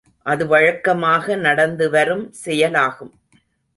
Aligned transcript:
அது 0.25 0.43
வழக்கமாக 0.47 1.35
நடந்து 1.35 1.89
வரும் 1.89 2.25
செயலாகும். 2.31 3.13